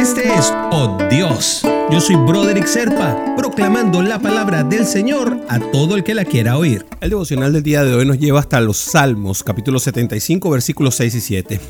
Este 0.00 0.32
es 0.32 0.50
Oh 0.72 0.96
Dios. 1.10 1.60
Yo 1.90 2.00
soy 2.00 2.16
Broderick 2.16 2.64
Serpa, 2.64 3.34
proclamando 3.36 4.00
la 4.00 4.18
palabra 4.18 4.64
del 4.64 4.86
Señor 4.86 5.38
a 5.46 5.60
todo 5.60 5.94
el 5.94 6.04
que 6.04 6.14
la 6.14 6.24
quiera 6.24 6.56
oír. 6.56 6.86
El 7.02 7.10
devocional 7.10 7.52
del 7.52 7.62
día 7.62 7.84
de 7.84 7.94
hoy 7.94 8.06
nos 8.06 8.18
lleva 8.18 8.40
hasta 8.40 8.62
los 8.62 8.78
Salmos, 8.78 9.44
capítulo 9.44 9.78
75, 9.78 10.48
versículos 10.48 10.94
6 10.94 11.14
y 11.16 11.20
7. 11.20 11.60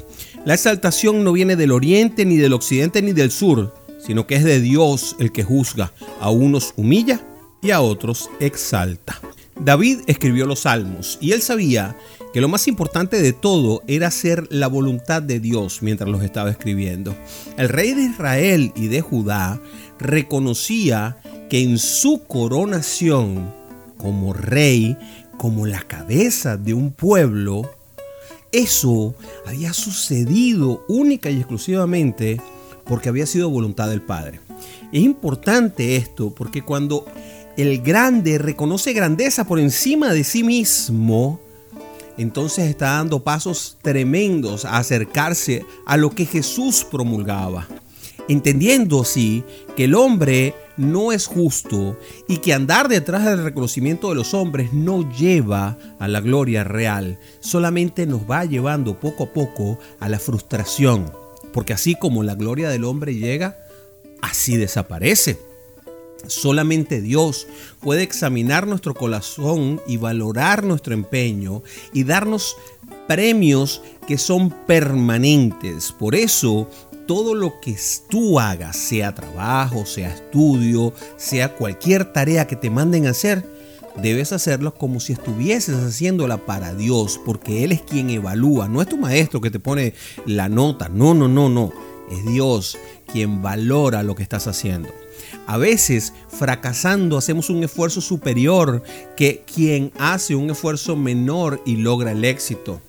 La 0.44 0.54
exaltación 0.54 1.24
no 1.24 1.32
viene 1.32 1.56
del 1.56 1.72
oriente, 1.72 2.24
ni 2.24 2.36
del 2.36 2.52
occidente, 2.52 3.02
ni 3.02 3.12
del 3.12 3.32
sur, 3.32 3.74
sino 3.98 4.28
que 4.28 4.36
es 4.36 4.44
de 4.44 4.60
Dios 4.60 5.16
el 5.18 5.32
que 5.32 5.42
juzga. 5.42 5.92
A 6.20 6.30
unos 6.30 6.72
humilla 6.76 7.20
y 7.60 7.72
a 7.72 7.80
otros 7.80 8.30
exalta. 8.38 9.20
David 9.58 10.02
escribió 10.06 10.46
los 10.46 10.60
salmos 10.60 11.18
y 11.20 11.32
él 11.32 11.42
sabía 11.42 11.96
que 12.32 12.40
lo 12.40 12.48
más 12.48 12.68
importante 12.68 13.20
de 13.20 13.32
todo 13.32 13.82
era 13.86 14.08
hacer 14.08 14.46
la 14.50 14.68
voluntad 14.68 15.22
de 15.22 15.40
Dios 15.40 15.82
mientras 15.82 16.08
los 16.08 16.22
estaba 16.22 16.50
escribiendo. 16.50 17.16
El 17.56 17.68
rey 17.68 17.94
de 17.94 18.02
Israel 18.02 18.72
y 18.76 18.86
de 18.86 19.00
Judá 19.00 19.60
reconocía 19.98 21.18
que 21.48 21.62
en 21.62 21.78
su 21.78 22.22
coronación 22.26 23.52
como 23.96 24.32
rey, 24.32 24.96
como 25.36 25.66
la 25.66 25.82
cabeza 25.82 26.56
de 26.56 26.74
un 26.74 26.92
pueblo, 26.92 27.70
eso 28.52 29.14
había 29.46 29.72
sucedido 29.72 30.84
única 30.88 31.30
y 31.30 31.36
exclusivamente 31.36 32.40
porque 32.84 33.08
había 33.08 33.26
sido 33.26 33.50
voluntad 33.50 33.88
del 33.88 34.02
Padre. 34.02 34.40
Es 34.92 35.02
importante 35.02 35.96
esto 35.96 36.34
porque 36.34 36.62
cuando 36.62 37.04
el 37.56 37.82
grande 37.82 38.38
reconoce 38.38 38.92
grandeza 38.92 39.46
por 39.46 39.58
encima 39.60 40.12
de 40.12 40.24
sí 40.24 40.42
mismo, 40.42 41.40
entonces 42.22 42.66
está 42.66 42.92
dando 42.92 43.24
pasos 43.24 43.78
tremendos 43.82 44.64
a 44.64 44.76
acercarse 44.76 45.64
a 45.86 45.96
lo 45.96 46.10
que 46.10 46.26
Jesús 46.26 46.86
promulgaba. 46.90 47.66
Entendiendo 48.28 49.00
así 49.00 49.42
que 49.76 49.84
el 49.84 49.94
hombre 49.94 50.54
no 50.76 51.12
es 51.12 51.26
justo 51.26 51.98
y 52.28 52.36
que 52.38 52.52
andar 52.52 52.88
detrás 52.88 53.24
del 53.24 53.42
reconocimiento 53.42 54.10
de 54.10 54.14
los 54.14 54.34
hombres 54.34 54.72
no 54.72 55.10
lleva 55.12 55.78
a 55.98 56.08
la 56.08 56.20
gloria 56.20 56.62
real, 56.62 57.18
solamente 57.40 58.06
nos 58.06 58.30
va 58.30 58.44
llevando 58.44 59.00
poco 59.00 59.24
a 59.24 59.32
poco 59.32 59.78
a 59.98 60.08
la 60.08 60.18
frustración, 60.18 61.10
porque 61.52 61.72
así 61.72 61.94
como 61.96 62.22
la 62.22 62.34
gloria 62.34 62.68
del 62.68 62.84
hombre 62.84 63.14
llega, 63.14 63.58
así 64.22 64.56
desaparece. 64.56 65.49
Solamente 66.26 67.00
Dios 67.00 67.46
puede 67.80 68.02
examinar 68.02 68.66
nuestro 68.66 68.94
corazón 68.94 69.80
y 69.86 69.96
valorar 69.96 70.64
nuestro 70.64 70.94
empeño 70.94 71.62
y 71.92 72.04
darnos 72.04 72.56
premios 73.06 73.82
que 74.06 74.18
son 74.18 74.50
permanentes. 74.66 75.92
Por 75.92 76.14
eso, 76.14 76.68
todo 77.06 77.34
lo 77.34 77.60
que 77.60 77.76
tú 78.08 78.38
hagas, 78.38 78.76
sea 78.76 79.14
trabajo, 79.14 79.84
sea 79.84 80.14
estudio, 80.14 80.92
sea 81.16 81.56
cualquier 81.56 82.12
tarea 82.12 82.46
que 82.46 82.56
te 82.56 82.70
manden 82.70 83.06
a 83.06 83.10
hacer, 83.10 83.44
debes 83.96 84.32
hacerlo 84.32 84.74
como 84.74 85.00
si 85.00 85.14
estuvieses 85.14 85.76
haciéndola 85.76 86.46
para 86.46 86.74
Dios, 86.74 87.20
porque 87.24 87.64
Él 87.64 87.72
es 87.72 87.82
quien 87.82 88.10
evalúa, 88.10 88.68
no 88.68 88.80
es 88.80 88.88
tu 88.88 88.96
maestro 88.96 89.40
que 89.40 89.50
te 89.50 89.58
pone 89.58 89.94
la 90.26 90.48
nota, 90.48 90.88
no, 90.88 91.14
no, 91.14 91.28
no, 91.28 91.48
no, 91.48 91.72
es 92.10 92.24
Dios 92.26 92.78
quien 93.12 93.42
valora 93.42 94.02
lo 94.02 94.14
que 94.14 94.22
estás 94.22 94.46
haciendo. 94.46 94.88
A 95.46 95.56
veces, 95.56 96.12
fracasando, 96.28 97.18
hacemos 97.18 97.50
un 97.50 97.64
esfuerzo 97.64 98.00
superior 98.00 98.82
que 99.16 99.44
quien 99.52 99.92
hace 99.98 100.34
un 100.34 100.50
esfuerzo 100.50 100.96
menor 100.96 101.62
y 101.66 101.76
logra 101.76 102.12
el 102.12 102.24
éxito. 102.24 102.80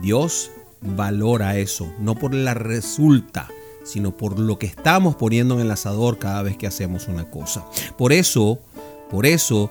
Dios 0.00 0.50
valora 0.80 1.58
eso, 1.58 1.92
no 1.98 2.14
por 2.14 2.34
la 2.34 2.54
resulta, 2.54 3.48
sino 3.84 4.16
por 4.16 4.38
lo 4.38 4.58
que 4.58 4.66
estamos 4.66 5.16
poniendo 5.16 5.54
en 5.54 5.60
el 5.60 5.70
asador 5.70 6.18
cada 6.18 6.42
vez 6.42 6.56
que 6.56 6.66
hacemos 6.66 7.08
una 7.08 7.30
cosa. 7.30 7.64
Por 7.96 8.12
eso, 8.12 8.58
por 9.10 9.26
eso, 9.26 9.70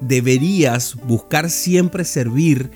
deberías 0.00 0.96
buscar 1.06 1.50
siempre 1.50 2.04
servir 2.04 2.70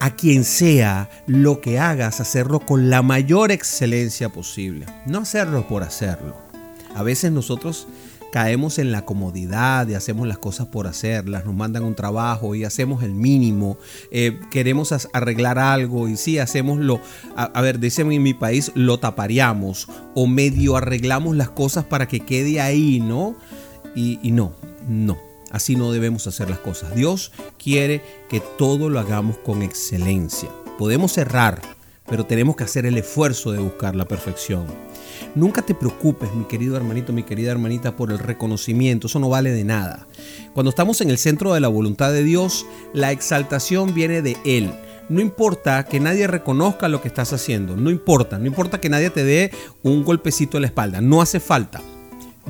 a 0.00 0.10
quien 0.14 0.44
sea 0.44 1.08
lo 1.26 1.60
que 1.60 1.78
hagas, 1.78 2.20
hacerlo 2.20 2.60
con 2.60 2.90
la 2.90 3.02
mayor 3.02 3.52
excelencia 3.52 4.28
posible, 4.28 4.86
no 5.06 5.20
hacerlo 5.20 5.66
por 5.68 5.82
hacerlo. 5.82 6.36
A 6.94 7.02
veces 7.02 7.32
nosotros 7.32 7.88
caemos 8.32 8.78
en 8.80 8.90
la 8.90 9.04
comodidad 9.04 9.86
y 9.86 9.94
hacemos 9.94 10.26
las 10.26 10.38
cosas 10.38 10.66
por 10.66 10.88
hacerlas, 10.88 11.44
nos 11.44 11.54
mandan 11.54 11.84
un 11.84 11.94
trabajo 11.94 12.54
y 12.54 12.64
hacemos 12.64 13.04
el 13.04 13.14
mínimo, 13.14 13.78
eh, 14.10 14.40
queremos 14.50 14.92
arreglar 15.12 15.58
algo 15.58 16.08
y 16.08 16.16
sí, 16.16 16.38
hacemos 16.38 16.80
lo, 16.80 17.00
a, 17.36 17.60
ver, 17.60 17.78
dicen 17.78 18.10
en 18.10 18.22
mi 18.22 18.34
país, 18.34 18.72
lo 18.74 18.98
taparíamos 18.98 19.88
o 20.14 20.26
medio 20.26 20.76
arreglamos 20.76 21.36
las 21.36 21.50
cosas 21.50 21.84
para 21.84 22.08
que 22.08 22.20
quede 22.20 22.60
ahí, 22.60 22.98
¿no? 22.98 23.36
Y 23.94 24.18
no, 24.32 24.52
no, 24.88 25.16
así 25.54 25.76
no 25.76 25.92
debemos 25.92 26.26
hacer 26.26 26.50
las 26.50 26.58
cosas. 26.58 26.96
Dios 26.96 27.30
quiere 27.62 28.02
que 28.28 28.40
todo 28.58 28.90
lo 28.90 28.98
hagamos 28.98 29.38
con 29.38 29.62
excelencia. 29.62 30.50
Podemos 30.78 31.16
errar, 31.16 31.62
pero 32.08 32.26
tenemos 32.26 32.56
que 32.56 32.64
hacer 32.64 32.86
el 32.86 32.98
esfuerzo 32.98 33.52
de 33.52 33.60
buscar 33.60 33.94
la 33.94 34.04
perfección. 34.04 34.66
Nunca 35.36 35.62
te 35.62 35.76
preocupes, 35.76 36.34
mi 36.34 36.44
querido 36.46 36.76
hermanito, 36.76 37.12
mi 37.12 37.22
querida 37.22 37.52
hermanita, 37.52 37.94
por 37.94 38.10
el 38.10 38.18
reconocimiento, 38.18 39.06
eso 39.06 39.20
no 39.20 39.28
vale 39.28 39.52
de 39.52 39.62
nada. 39.62 40.08
Cuando 40.54 40.70
estamos 40.70 41.00
en 41.00 41.10
el 41.10 41.18
centro 41.18 41.54
de 41.54 41.60
la 41.60 41.68
voluntad 41.68 42.12
de 42.12 42.24
Dios, 42.24 42.66
la 42.92 43.12
exaltación 43.12 43.94
viene 43.94 44.22
de 44.22 44.36
Él. 44.44 44.74
No 45.08 45.20
importa 45.20 45.84
que 45.84 46.00
nadie 46.00 46.26
reconozca 46.26 46.88
lo 46.88 47.00
que 47.00 47.08
estás 47.08 47.32
haciendo, 47.32 47.76
no 47.76 47.90
importa, 47.90 48.40
no 48.40 48.46
importa 48.46 48.80
que 48.80 48.88
nadie 48.88 49.10
te 49.10 49.22
dé 49.22 49.52
un 49.84 50.02
golpecito 50.02 50.56
en 50.56 50.62
la 50.62 50.68
espalda, 50.68 51.00
no 51.00 51.22
hace 51.22 51.38
falta. 51.38 51.80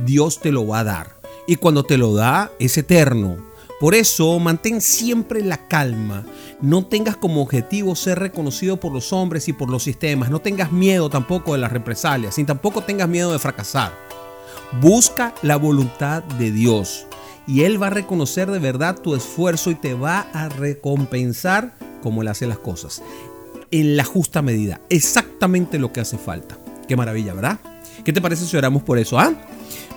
Dios 0.06 0.40
te 0.40 0.52
lo 0.52 0.66
va 0.66 0.78
a 0.78 0.84
dar. 0.84 1.13
Y 1.46 1.56
cuando 1.56 1.84
te 1.84 1.98
lo 1.98 2.14
da, 2.14 2.50
es 2.58 2.76
eterno 2.78 3.54
por 3.80 3.94
eso, 3.94 4.38
mantén 4.38 4.80
siempre 4.80 5.42
la 5.42 5.68
calma. 5.68 6.24
No 6.62 6.86
tengas 6.86 7.16
como 7.16 7.42
objetivo 7.42 7.96
ser 7.96 8.18
reconocido 8.18 8.78
por 8.78 8.92
los 8.92 9.12
hombres 9.12 9.48
y 9.48 9.52
por 9.52 9.68
los 9.68 9.82
sistemas. 9.82 10.30
No 10.30 10.40
tengas 10.40 10.70
miedo 10.70 11.10
tampoco 11.10 11.52
de 11.52 11.58
las 11.58 11.72
represalias, 11.72 12.38
ni 12.38 12.44
tampoco 12.44 12.82
tengas 12.82 13.08
miedo 13.08 13.32
de 13.32 13.38
fracasar. 13.38 13.92
Busca 14.80 15.34
la 15.42 15.56
voluntad 15.56 16.22
de 16.22 16.50
Dios 16.50 17.06
y 17.46 17.64
Él 17.64 17.82
va 17.82 17.88
a 17.88 17.90
reconocer 17.90 18.50
de 18.50 18.58
verdad 18.58 18.96
tu 18.96 19.14
esfuerzo 19.14 19.70
y 19.70 19.74
te 19.74 19.94
va 19.94 20.28
a 20.32 20.48
recompensar 20.48 21.74
como 22.02 22.22
Él 22.22 22.28
hace 22.28 22.46
las 22.46 22.58
cosas. 22.58 23.02
En 23.70 23.96
la 23.96 24.04
justa 24.04 24.40
medida, 24.40 24.80
exactamente 24.88 25.78
lo 25.78 25.92
que 25.92 26.00
hace 26.00 26.16
falta. 26.16 26.56
Qué 26.86 26.96
maravilla, 26.96 27.34
¿verdad? 27.34 27.58
¿Qué 28.04 28.12
te 28.12 28.22
parece 28.22 28.46
si 28.46 28.56
oramos 28.56 28.82
por 28.82 28.98
eso? 28.98 29.18
¿Ah? 29.18 29.34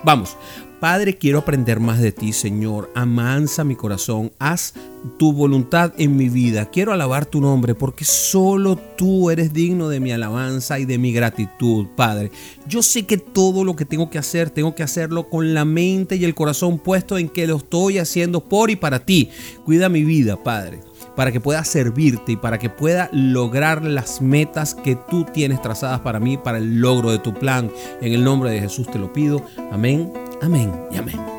Vamos, 0.04 0.38
Padre, 0.80 1.18
quiero 1.18 1.40
aprender 1.40 1.80
más 1.80 2.00
de 2.00 2.12
ti, 2.12 2.34
Señor. 2.34 2.92
Amansa 2.94 3.64
mi 3.64 3.76
corazón. 3.76 4.32
Haz 4.38 4.76
tu 5.18 5.34
voluntad 5.34 5.92
en 5.98 6.16
mi 6.16 6.30
vida. 6.30 6.70
Quiero 6.70 6.94
alabar 6.94 7.26
tu 7.26 7.42
nombre 7.42 7.74
porque 7.74 8.06
solo 8.06 8.76
tú 8.76 9.32
eres 9.32 9.54
digno 9.54 9.90
de 9.90 10.00
mi 10.00 10.12
alabanza 10.12 10.78
y 10.78 10.86
de 10.86 11.00
mi 11.00 11.12
gratitud, 11.12 11.88
Padre. 11.96 12.32
Yo 12.68 12.84
sé 12.84 13.08
que 13.08 13.18
todo 13.18 13.64
lo 13.64 13.76
que 13.76 13.86
tengo 13.86 14.12
que 14.12 14.20
hacer, 14.20 14.52
tengo 14.52 14.76
que 14.76 14.84
hacerlo 14.84 15.30
con 15.30 15.56
la 15.56 15.66
mente 15.66 16.16
y 16.16 16.26
el 16.26 16.36
corazón 16.36 16.78
puesto 16.78 17.18
en 17.18 17.30
que 17.30 17.48
lo 17.48 17.58
estoy 17.58 17.98
haciendo 17.98 18.48
por 18.48 18.70
y 18.70 18.76
para 18.76 19.00
ti. 19.00 19.30
Cuida 19.66 19.90
mi 19.90 20.04
vida, 20.04 20.44
Padre 20.44 20.82
para 21.18 21.32
que 21.32 21.40
pueda 21.40 21.64
servirte 21.64 22.34
y 22.34 22.36
para 22.36 22.60
que 22.60 22.70
pueda 22.70 23.10
lograr 23.12 23.84
las 23.84 24.22
metas 24.22 24.76
que 24.76 24.96
tú 24.96 25.26
tienes 25.26 25.60
trazadas 25.64 26.02
para 26.02 26.20
mí, 26.20 26.38
para 26.38 26.60
el 26.60 26.80
logro 26.80 27.10
de 27.10 27.18
tu 27.18 27.34
plan. 27.34 27.72
En 28.02 28.14
el 28.14 28.24
nombre 28.24 28.52
de 28.52 28.60
Jesús 28.60 28.86
te 28.86 29.00
lo 29.00 29.12
pido. 29.12 29.44
Amén 29.72 30.12
Amén 30.42 30.72
y 30.92 30.98
amén. 30.98 31.37